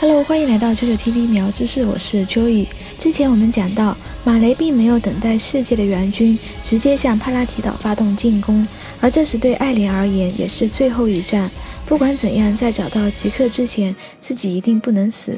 [0.00, 2.68] Hello，欢迎来到九九 TV 苗知识，我是 Joy。
[3.00, 8.64] 之前我们讲到，马雷并没有等待世界的援军，直接向帕拉提岛发动进攻，
[9.00, 11.50] 而这时对艾莲而言也是最后一战。
[11.84, 15.36] 不管怎样，在找到吉克之前，自己一定不能死。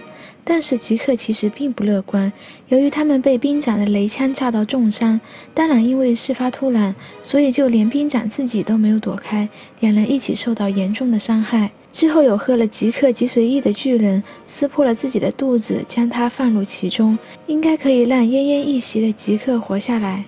[0.53, 2.33] 但是吉克其实并不乐观，
[2.71, 5.21] 由于他们被兵长的雷枪炸到重伤，
[5.54, 6.92] 当然因为事发突然，
[7.22, 9.48] 所以就连兵长自己都没有躲开，
[9.78, 11.71] 两人一起受到严重的伤害。
[11.92, 20.25] 之后有喝了吉克脊髓液的巨人撕破了自己的肚子，将他放入其中，应该可以让奄奄一息的吉克活下来。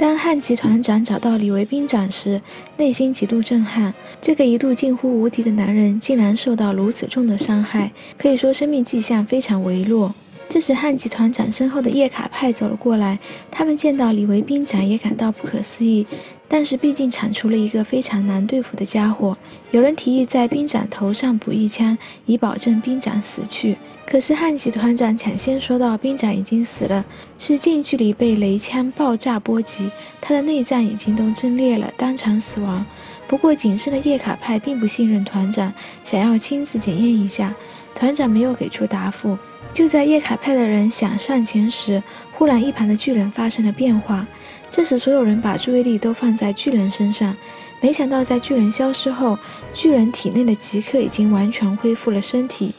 [0.00, 2.40] 当汉集团长找到李维兵长时，
[2.78, 3.92] 内心极度震撼。
[4.18, 10.14] 这个一度近乎无敌的男人，竟然受到如此重的伤害，可以说生命迹象非常微弱。
[10.50, 13.20] 这时，汉吉团长身后的叶卡派走了过来，
[13.52, 16.04] 他们见到李维兵长也感到不可思议。
[16.48, 19.38] 但是毕竟铲除了一个非常难对付的家伙，
[19.70, 23.76] 有人提议在兵长头上补一枪，以保证兵长死去。
[24.04, 27.04] 可是汉吉团长抢先说到，兵长已经死了，
[27.38, 29.88] 是近距离被雷枪爆炸波及，
[30.20, 32.84] 他的内脏已经都震裂了，当场死亡。
[33.28, 37.54] 不过谨慎的叶卡派并不信任团长，想要亲自检验一下，
[37.94, 39.38] 团长没有给出答复。
[39.72, 44.26] 就在叶卡派的人想上前时，忽然一旁的巨人发生了变化。
[44.68, 47.36] 这时，所有人把注意力都放在巨人身上。
[47.80, 49.38] 没想到，在巨人消失后，
[49.72, 52.74] 巨人体内的吉克已经完全恢复了身体。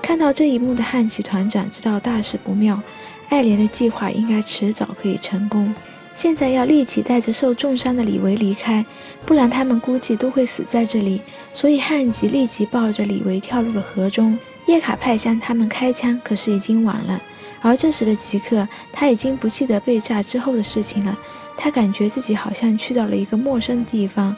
[0.00, 2.80] 看到这一幕的汉奇团长知道大事不妙，
[3.30, 5.74] 爱莲的计划应该迟早可以成功。
[6.12, 8.84] 现在要立即带着受重伤的李维离开，
[9.26, 11.20] 不然他们估计都会死在这里。
[11.52, 14.38] 所以汉吉立即抱着李维跳入了河中。
[14.66, 17.20] 叶卡派向他们开枪，可是已经晚了。
[17.60, 21.18] 而这时的吉克，他已经不记得被炸之后的事情了。
[21.56, 24.36] 他感觉自己好像去到了一个陌生的地方，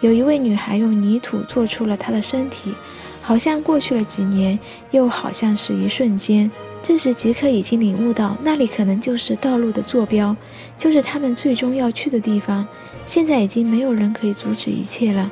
[0.00, 2.74] 有一位女孩用泥土做出了他的身体，
[3.20, 4.58] 好像过去了几年，
[4.90, 6.50] 又好像是一瞬间。
[6.80, 10.36] 这时吉克已经领悟到，那里可能就是道路的坐标，
[10.76, 12.64] 就是他们最终要去的地方。
[13.04, 15.28] 现在已经没有人可以阻止一切了。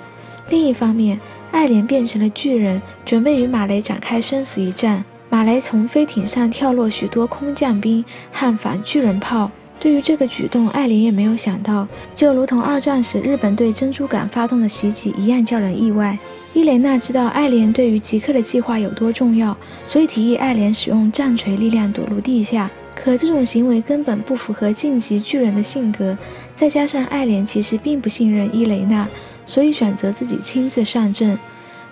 [0.49, 1.21] 另一方面，
[1.51, 5.05] 爱莲变成了巨人，准备与马雷展开生死一战。
[5.29, 9.51] 马雷从飞艇上跳落许多空降兵，悍反巨人炮。
[9.79, 16.19] 对于这个举动，爱莲也没有想到，就如同二战时日本对珍珠港发动的袭击一样，叫人意外。
[16.55, 22.71] 伊莲娜知道爱莲对于极客的计划有多重要，所以提议爱莲使用战锤力量躲入地下。
[22.95, 26.17] 可这种行为根本不符合晋级巨人的性格，
[26.55, 29.07] 再加上爱莲其实并不信任伊雷娜，
[29.47, 31.39] 所以选择自己亲自上阵。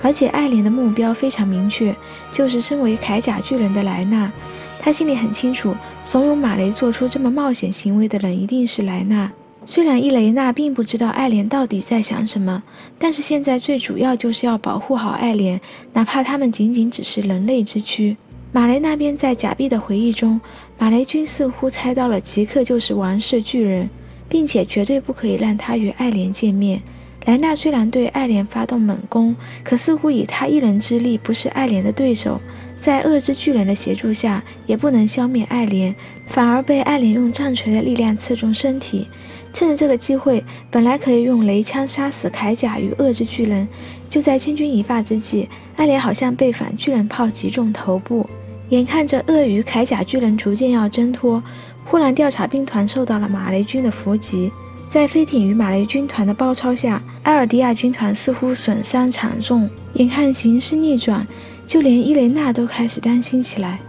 [0.02, 1.96] 而且爱莲的目标非常明确，
[2.30, 4.30] 就是身为铠甲巨人的莱纳。
[4.78, 9.32] 他心里很清楚，怂恿马雷做出这么冒险行为的人一定是莱纳。
[9.64, 12.62] 虽然伊雷娜并不知道爱莲到底在想什么，
[12.98, 15.58] 但是现在最主要就是要保护好爱莲，
[15.94, 18.14] 哪怕他们仅仅只是人类之躯。
[18.52, 20.38] 马雷那边在假币的回忆中，
[20.78, 23.88] 马雷君似乎猜到了吉克就是王室巨人，
[24.28, 26.82] 并且绝对不可以让他与爱莲见面。
[27.24, 32.40] 莱纳虽然对爱莲发动猛攻，可似乎以他一人之力不是爱莲的对手，
[32.78, 35.94] 在恶之巨人的协助下也不能消灭爱莲，
[36.26, 39.08] 反而被爱莲用战锤的力量刺中身体。
[39.54, 43.66] 趁着这个机会，本来可以用雷枪杀死铠甲与恶之巨人，
[44.08, 48.28] 就在千钧一发之际，爱莲好像被反巨人炮击中头部。
[48.70, 51.40] 眼看着鳄鱼铠甲巨人逐渐要挣脱，
[51.84, 54.50] 忽然调查兵团受到了马雷军的伏击，
[54.88, 59.68] 在飞艇与马雷军团的包抄下，埃尔迪亚军团似乎损伤惨重。
[59.94, 61.26] 眼看形势逆转，
[61.66, 63.80] 就连伊雷娜都开始担心起来。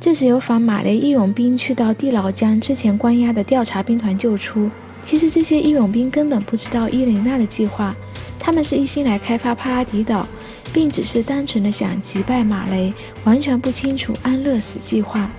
[0.00, 4.68] 这时，有访马雷义勇兵去到地牢将之前关押的调查兵团救出。
[5.00, 7.94] 其实，这些义勇兵根本不知道伊雷娜的计划，
[8.38, 10.26] 他们是一心来开发帕拉迪岛。
[10.72, 12.94] 并只是单纯的想击败马雷，
[13.24, 15.30] 完全不清楚安乐死计划。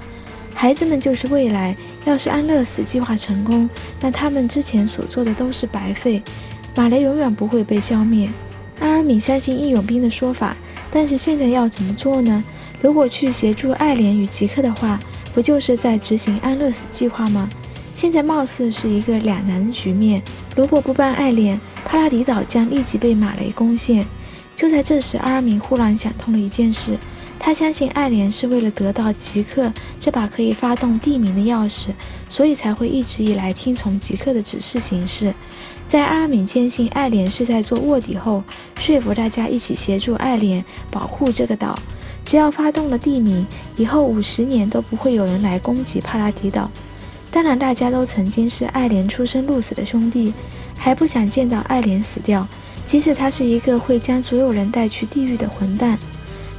[0.64, 1.76] 孩子们就是未来，
[2.06, 3.70] 要是安乐死计划成功，
[4.00, 6.24] 那他们之前所做的都是白费。
[6.74, 8.30] 马雷永远不会被消灭。
[8.80, 10.56] 阿尔敏相信义勇兵的说法，
[10.90, 12.42] 但是现在要怎么做呢？
[12.82, 14.98] 如果去协助爱莲与吉克的话，
[15.34, 17.50] 不就是在执行安乐死计划吗？
[17.94, 20.22] 现在貌似是一个两难的局面。
[20.56, 24.08] 如果不帮爱莲，帕拉迪岛将立即被马雷攻陷。
[24.56, 26.98] 就在这时，阿尔敏忽然想通了一件事。
[27.46, 29.70] 他相信爱莲是为了得到吉克
[30.00, 31.90] 这把可以发动地名的钥匙，
[32.30, 35.34] 所以才会一直以来听从吉克的指示行事。
[35.86, 38.42] 在阿尔敏坚信爱莲是在做卧底后，
[38.78, 41.78] 说服大家一起协助爱莲保护这个岛。
[42.24, 43.46] 只要发动了地名，
[43.76, 46.72] 以后五十年都不会有人来攻击帕拉提岛。
[47.30, 50.34] 当然，大家都曾经是爱莲出生入死的兄弟。
[50.78, 52.48] 还不想见到爱莲死掉，
[52.86, 56.00] 即使他是一个会将所有人带去地狱的混蛋。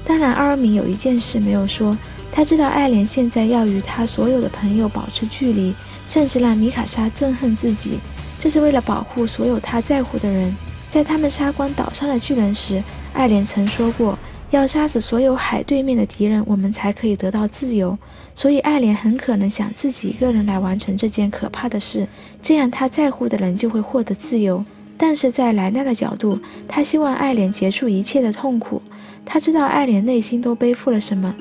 [0.04, 1.96] 当然，阿尔敏有一件事没有说，
[2.30, 5.74] 他知道爱莲现在要与他所有的朋友保持距离，
[6.06, 7.98] 甚至让米卡莎憎恨自己，
[8.38, 10.54] 这是为了保护所有他在乎的人。
[10.88, 14.18] 在他们杀光岛上的巨人时，爱莲曾说过。
[14.50, 17.98] 要杀死所有海对面的敌人，我们才可以得到自由。
[18.36, 22.06] 所以爱莲很可能想自己一个人来完成这件可怕的事，
[22.40, 24.64] 这样他在乎的人就会获得自由。
[24.96, 28.80] 但是在莱纳的角度，他希望爱莲结束一切的痛苦。
[29.24, 31.34] 他知道爱莲内心都背负了什么，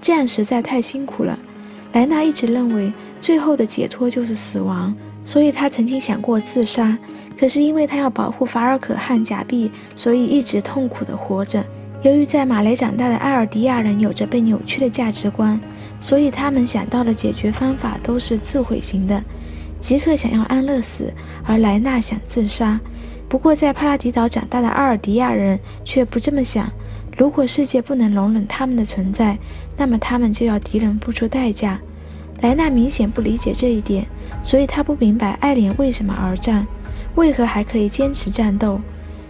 [0.00, 1.38] 这样实在太辛苦了。
[1.92, 4.94] 莱纳一直认为最后的解脱就是死亡，
[5.24, 6.96] 所以他曾经想过自杀。
[7.38, 11.64] 可是因为他要保护法尔可和假币，所以一直痛苦地活着。
[12.02, 15.60] 由于在马雷长大的埃尔迪亚人有着被扭曲的价值观，
[16.00, 19.22] 所以他们想到的解决方法都是自毁型的。
[19.78, 21.12] 吉克想要安乐死，
[21.44, 22.80] 而莱纳想自杀。
[23.28, 26.70] 不过，在帕拉迪岛长大的阿尔迪亚人却不这么想。
[27.16, 29.38] 如果世界不能容忍他们的存在，
[29.76, 31.80] 那么他们就要敌人付出代价。
[32.40, 34.06] 莱纳明显不理解这一点，
[34.42, 36.66] 所以他不明白爱莲为什么而战，
[37.14, 38.80] 为何还可以坚持战斗。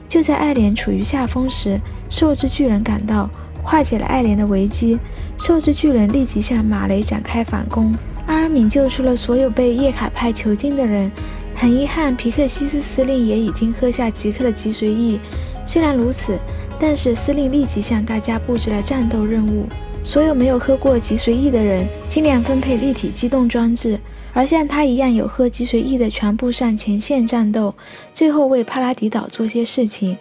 [0.08, 3.28] 就在爱莲处于下风时，兽之巨人赶到，
[3.62, 4.98] 化解了爱莲的危机。
[5.38, 7.94] 兽之巨人立即向马雷展开反攻。
[8.26, 11.10] 阿尔敏救出了所有被叶卡派囚禁的人。
[11.54, 15.20] 很遗憾，皮克西斯司令也已经喝下吉克的脊髓液。
[15.66, 16.38] 虽然如此，
[16.82, 19.66] 但是司令立即向大家布置了战斗任务：
[20.02, 24.00] 所有没有喝过脊髓液的人，尽量分配立体机动装置。
[24.32, 27.72] 而像他一样有喝脊髓液的，全部上前线战斗，
[28.12, 30.18] 最后为帕拉迪岛做些事情。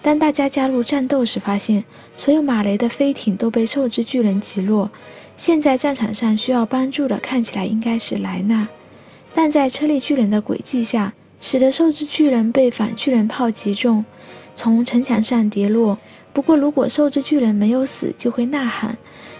[0.00, 1.82] 当大家加入战斗时，发现
[2.16, 4.88] 所有马雷的飞艇都被兽之巨人击落。
[5.34, 8.68] 现在战场上需要帮助的，看起来应该是莱纳，
[9.34, 14.04] 但在车力巨人的诡计下，使得受之巨人被反巨人炮击中，
[14.54, 15.98] 从城墙上跌落。
[16.32, 18.98] 不过，如果受之巨人没有死，就会呐喊，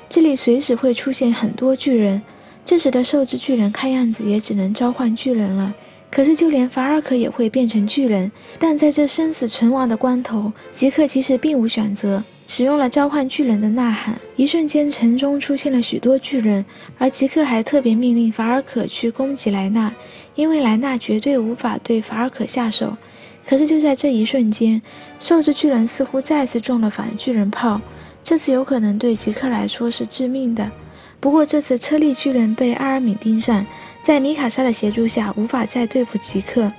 [0.09, 2.23] 这里随时会出现很多巨人。
[2.65, 5.75] 这时的受之巨人看样子也只能召唤巨人了。
[6.11, 8.31] 可是就连法尔可也会变成巨人。
[8.59, 14.19] 但在这生死存亡的关头，吉克其实并无选择，使用了召唤巨人的呐喊。
[14.37, 16.65] 一瞬间，城中出现了许多巨人。
[16.97, 19.93] 而吉克还特别命令法尔可去攻击莱纳，
[20.37, 22.97] 因为莱纳绝对无法对法尔可下手。
[23.45, 24.81] 可是就在这一瞬间，
[25.19, 27.81] 兽之巨人似乎再次中了反巨人炮，
[28.23, 30.71] 这次有可能对吉克来说是致命的。
[31.19, 33.65] 不过这次车力巨人被阿尔敏盯上，
[34.03, 36.71] 在米卡莎的协助下无法再对付吉克。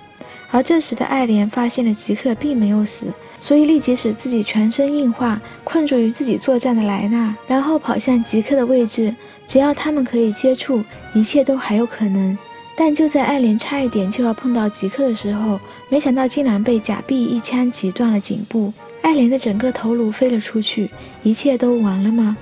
[0.50, 3.08] 而这时的爱莲发现了吉克并没有死，
[3.40, 9.14] 所以立即使自己全身硬化，困住于自己作战的莱纳，然后跑向吉克的位置。
[9.46, 10.84] 只要他们可以接触，
[11.14, 12.38] 一切都还有可能。
[12.80, 15.60] 但就在爱莲差一点就要碰到吉克的时候，
[15.90, 18.72] 没想到竟然被假币一枪击断了颈部，
[19.02, 20.92] 爱莲的整个头颅飞了出去。
[21.24, 22.38] 一切都完了吗？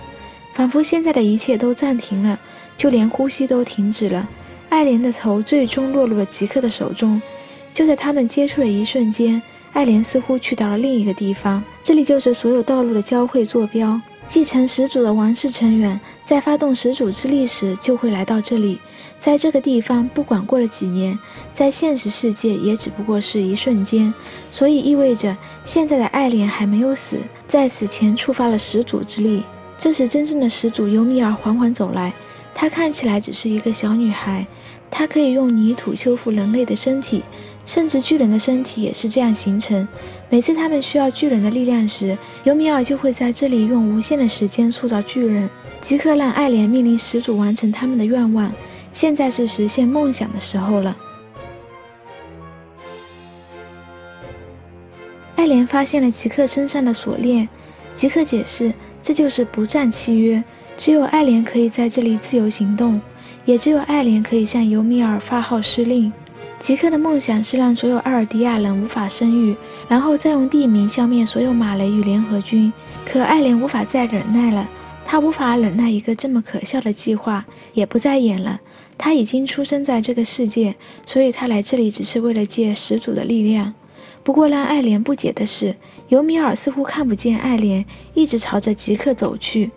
[0.53, 2.37] 仿佛现在的一切都暂停了，
[2.75, 4.27] 就连呼吸都停止了。
[4.67, 7.21] 爱莲的头最终落入了吉克的手中。
[7.73, 9.41] 就在他们接触的一瞬间，
[9.71, 13.99] 爱莲似乎去到了另一个地方，这里就是所有道路的交汇坐标。
[14.27, 18.79] 继承始祖的王室成员在发动始祖之力时就会来到这里。
[19.19, 21.17] 在这个地方，不管过了几年，
[21.53, 24.13] 在现实世界也只不过是一瞬间，
[24.49, 27.17] 所以意味着现在的爱莲还没有死，
[27.47, 29.43] 在死前触发了始祖之力。
[29.77, 32.13] 这时，真正的始祖尤米尔缓缓走来。
[32.53, 34.47] 她看起来只是一个小女孩，
[34.89, 37.23] 她可以用泥土修复人类的身体，
[37.65, 39.87] 甚至巨人的身体也是这样形成。
[40.29, 45.49] 每次他们需要巨人的力量时，尤米尔就会在这里用无限的时间塑造巨人。
[45.81, 48.51] 即刻让爱莲命令始祖完成他们的愿望。
[48.91, 50.97] 现在是实现梦想的时候了。
[55.35, 57.47] 爱莲发现了吉克身上的锁链，
[57.93, 58.73] 吉克解释。
[59.01, 60.43] 这就是不战契约，
[60.75, 62.99] 只有爱莲可以在这里自由行动，
[63.45, 66.11] 也只有爱莲可以向尤米尔发号施令。
[66.65, 69.55] 吉克的梦想是让所有阿尔迪亚人无法生育，
[69.87, 72.73] 然后再用地名消灭所有马雷与联合军。
[73.05, 74.67] 可爱莲无法再忍耐了，
[75.05, 77.45] 她无法忍耐一个这么可笑的计划，
[77.75, 78.61] 也不再演了。
[78.97, 83.75] 她已经出生在这个世界，所以她来这里只是为了借始祖的力量。
[84.23, 85.75] 不过让爱莲不解的是，
[86.07, 89.69] 尤米尔似乎看不见爱莲，一直朝着吉克走去。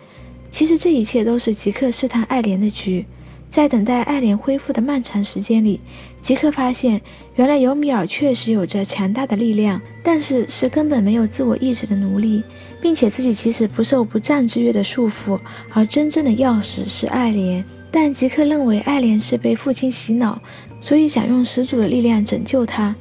[0.49, 3.05] 其实这一切都是吉克试探爱莲的局。
[3.49, 5.81] 在等待爱莲恢复的漫长时间里，
[6.21, 7.01] 吉克发现，
[7.37, 12.43] 原来尤米尔确实有着强大的力量，但是是根本没有自我意识的奴隶，
[12.81, 15.41] 并且自己其实不受不战之约的束缚，
[15.73, 17.65] 而真正的钥匙是爱莲。
[17.91, 20.41] 但吉克认为爱莲是被父亲洗脑，
[20.79, 22.95] 所以想用始祖的力量拯救他。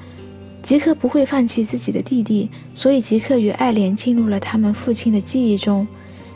[0.61, 5.85] 吉克不会放弃自己的弟弟，所以吉克与爱莲进入了他们父亲的记忆中。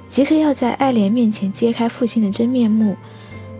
[0.10, 2.98] 吉克要在爱莲面前揭开父亲的真面目，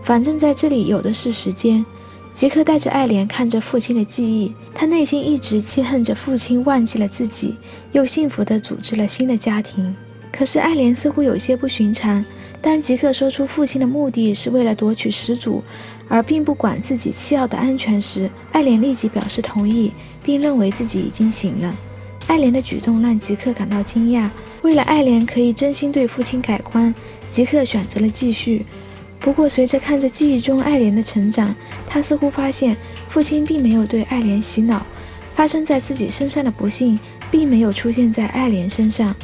[0.04, 1.86] 反正在这里有的是时间。
[2.34, 7.58] 吉克带着爱莲看着父亲的记忆，他内心一直气恨着父亲忘记了自己，
[7.92, 9.94] 又幸福地组织了新的家庭。
[10.32, 12.24] 可是爱莲似乎有些不寻常。
[12.62, 15.62] 当吉克说出父亲的目的是为了夺取始祖，
[16.08, 19.92] 而并不管自己妻儿的安全时，爱莲立即表示同意，
[20.24, 21.78] 并认为自己已经醒了。
[22.28, 24.30] 爱莲的举动让吉克感到惊讶。
[24.62, 26.96] 为了爱莲可以真心对父亲改观，
[27.28, 28.66] 吉克选择了继续。
[29.22, 31.56] 不过，随着看着记忆中爱莲的成长，
[31.88, 32.76] 他似乎发现
[33.08, 34.86] 父亲并没有对爱莲洗脑，
[35.34, 37.00] 发生在自己身上的不幸
[37.30, 39.16] 并没有出现在爱莲身上。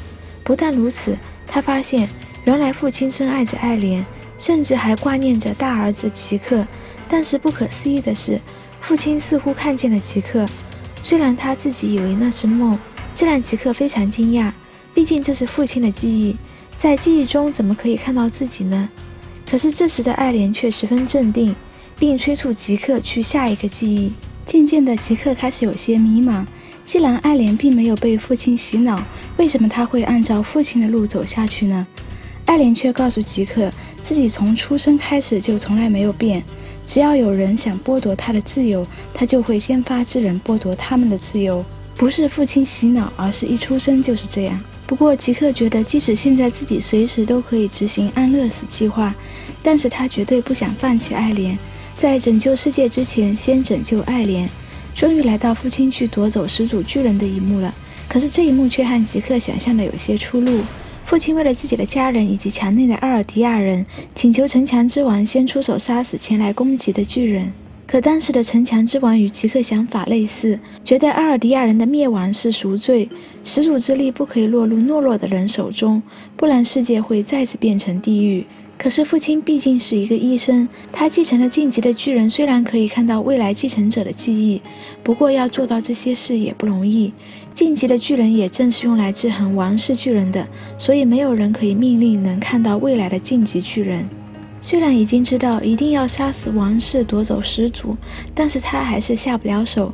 [0.44, 2.08] 不但如此，他发现。
[2.46, 4.06] 原来父亲深爱着爱莲，
[4.38, 6.66] 甚至还挂念着大儿子吉克。
[7.06, 8.40] 但是不可思议的是，
[8.80, 10.46] 父亲似乎看见了吉克，
[11.04, 12.80] 虽然他自己以为那是梦，
[13.14, 14.50] 这让吉克非常惊讶。
[14.94, 16.38] 毕竟这是父亲的记忆，
[16.78, 18.90] 在记忆中怎么可以看到自己呢？
[19.50, 21.56] 可是这时的爱莲却十分镇定，
[21.98, 24.12] 并催促吉克去下一个记忆。
[24.46, 26.46] 渐渐的，吉克开始有些迷茫。
[26.84, 29.02] 既然爱莲并没有被父亲洗脑，
[29.38, 31.86] 为什么他会按照父亲的路走下去呢？
[32.46, 36.44] 爱莲却告诉吉克，自己从出生开始就从来没有变。
[36.86, 41.64] 只要有人想剥夺他的自由，他就会先发制人剥夺他们的自由。
[41.98, 44.58] 不是父亲洗脑，而是一出生就是这样。
[44.88, 49.14] 不过，吉克觉得，即使现在自己随时都可以执行安乐死计划，
[49.62, 51.60] 但是他绝对不想放弃爱莲，
[51.98, 54.50] 在拯救世界之前，先拯救爱莲。
[54.96, 57.76] 终于来到父亲去夺走始祖巨人的一幕了。
[58.08, 60.62] 可是这一幕却和吉克想象的有些出入。
[61.04, 67.52] 父亲为了自己的家人以及墙内的阿尔迪亚人，请求城墙之王先出手杀死前来攻击的巨人。
[67.88, 73.08] 可当时的城墙之王与吉克想法类似，觉得阿尔迪亚人的灭亡是赎罪，
[73.46, 76.04] 始祖之力不可以落入懦弱的人手中，
[76.36, 78.46] 不然世界会再次变成地狱。
[78.78, 84.62] 可是父亲毕竟是一个医生，他继承了晋级的巨人，虽然可以看到未来继承者的记忆，
[85.02, 87.14] 不过要做到这些事也不容易。
[87.54, 90.46] 晋级的巨人也正是用来制衡王室巨人的，
[90.78, 94.08] 所以没有人可以命令能看到未来的晋级巨人。
[94.60, 97.96] 虽然已经知道一定要杀死王室夺走始祖，
[98.34, 99.94] 但是他还是下不了手。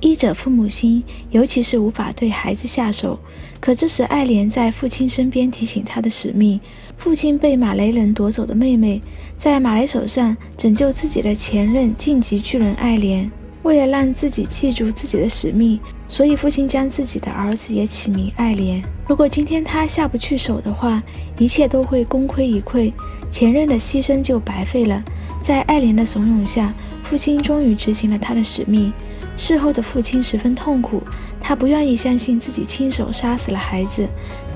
[0.00, 3.18] 医者父母心，尤其是无法对孩子下手。
[3.58, 6.60] 可这时，爱莲在父亲身边提醒他的使命：
[6.98, 9.00] 父亲被马雷人夺走的妹妹，
[9.36, 13.30] 在马雷手上拯救自己的前任晋级巨人爱莲。
[13.64, 18.80] 为了让自己记住自己的使命，所以父亲将自己的儿子也起名爱莲。
[19.08, 21.02] 如果今天他下不去手的话，
[21.38, 22.92] 一切都会功亏一篑，
[23.30, 25.02] 前任的牺牲就白费了。
[25.40, 28.92] 在爱莲的怂恿下，父亲终于执行了他的使命。
[29.36, 31.02] 事后的父亲十分痛苦，
[31.40, 34.06] 他不愿意相信自己亲手杀死了孩子，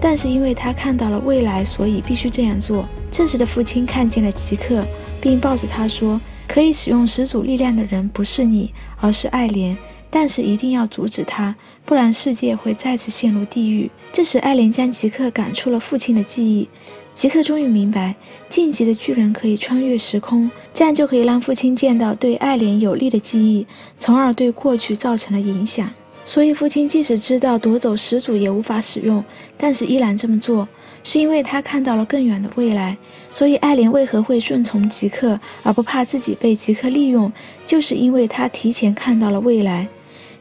[0.00, 2.86] 但是因为他看到了未来，所以必须这样做。
[3.10, 4.86] 这时的父亲看见了吉克，
[5.20, 9.76] 并抱着他说：“可以使用始祖力量的人不是你，而是爱莲，
[10.08, 16.66] 但是一定要阻止他，不然世界会再次陷入地狱。”这时，爱莲将吉克赶出了父亲的记忆。
[17.12, 18.14] 吉克终于明白，
[18.48, 23.66] 晋级的巨人可以穿越时空，这样就可以让父亲见到对爱莲有利的记忆，
[23.98, 25.90] 从而对过去造成了影响。
[26.24, 29.24] 所以，父亲即使知道夺走始祖也无法使用，
[29.56, 30.68] 但是依然这么做，
[31.02, 32.96] 是因为他看到了更远的未来。
[33.30, 37.32] 所以，爱莲为何会顺从吉克而不怕自己被吉克利用，
[37.66, 39.88] 就是因为他提前看到了未来。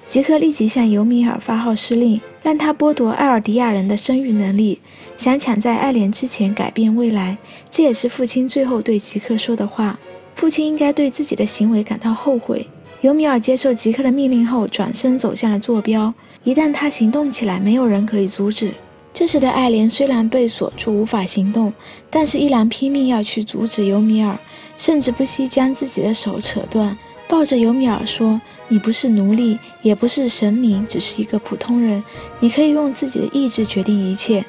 [0.05, 4.79] 吉克立即向尤米尔发号施令，让他剥夺艾尔迪亚人的生育能力，
[5.17, 7.37] 想抢在爱莲之前改变未来。
[7.69, 9.99] 这也是父亲最后对吉克说的话。
[10.35, 12.65] 父亲应该对自己的行为感到后悔。
[13.01, 16.13] 尤米尔接受吉克的命令后，转身走向了坐标。
[16.43, 18.71] 一旦他行动起来，没有人可以阻止。
[19.17, 21.74] 这时的爱莲虽然被锁住无法行动，
[22.07, 24.38] 但是依然拼命要去阻止尤米尔，
[24.77, 26.95] 甚至不惜将自己的手扯断。
[27.27, 32.03] 抱着尤米尔说：“你不是奴隶，也不是神明，只是一个普通人。
[32.39, 34.45] 你可以用自己的意志决定一切。”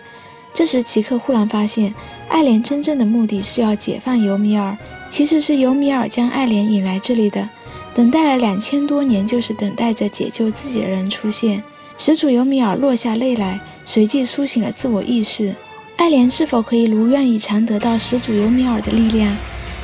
[0.53, 1.95] 这时，奇克忽然发现，
[2.29, 4.77] 爱莲真正的目的是要解放尤米尔，
[5.09, 7.49] 其实是尤米尔将爱莲引来这里的，
[7.95, 11.65] 等待了两千多年，就是等待着解救自己的人出现。
[11.99, 15.55] 始祖尤米尔落下泪来，随即苏醒了自我意识。
[15.97, 19.37] 爱莲是否可以如愿以偿得到始祖尤米尔的力量？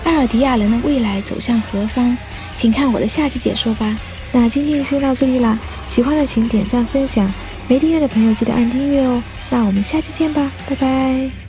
[0.05, 2.17] 艾尔迪亚人的未来走向何方？
[2.55, 3.99] 请看我的下期解说吧。
[4.31, 7.29] 那今天就先到这里啦，喜欢的请点赞分享，
[7.67, 9.21] 没订阅的朋友记得按订阅哦。
[9.51, 11.44] 那我们下期见吧，拜拜。